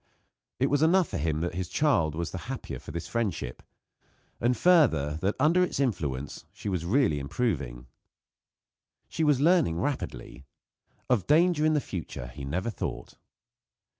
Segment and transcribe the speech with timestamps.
[0.59, 3.61] It was enough for him that his child was the happier for this friendship;
[4.39, 7.85] and, further, that under its influence she was really improving.
[9.09, 10.43] She was learning rapidly.
[11.07, 13.13] Of danger in the future he never thought.